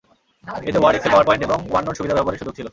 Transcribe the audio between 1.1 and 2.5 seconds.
power point এবং one note সুবিধা ব্যবহারের